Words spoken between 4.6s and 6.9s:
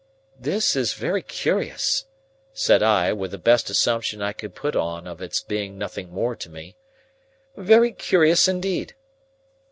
on of its being nothing more to me.